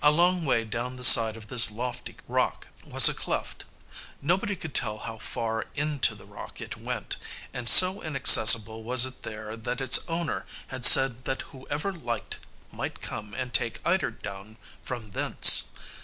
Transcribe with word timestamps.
A 0.00 0.12
long 0.12 0.44
way 0.44 0.64
down 0.64 0.94
the 0.94 1.02
side 1.02 1.36
of 1.36 1.48
this 1.48 1.72
lofty 1.72 2.14
rock 2.28 2.68
was 2.84 3.08
a 3.08 3.14
cleft. 3.14 3.64
Nobody 4.22 4.54
could 4.54 4.76
tell 4.76 4.98
how 4.98 5.18
far 5.18 5.66
into 5.74 6.14
the 6.14 6.24
rock 6.24 6.60
it 6.60 6.76
went, 6.76 7.16
and 7.52 7.68
so 7.68 8.00
inaccessible 8.00 8.84
was 8.84 9.04
it 9.04 9.24
there 9.24 9.56
that 9.56 9.80
its 9.80 10.06
owner 10.06 10.46
had 10.68 10.86
said 10.86 11.24
that 11.24 11.42
whoever 11.50 11.92
liked 11.92 12.38
might 12.70 13.02
come 13.02 13.34
and 13.34 13.52
take 13.52 13.80
eider 13.84 14.12
down 14.12 14.56
from 14.84 15.10
thence. 15.10 15.64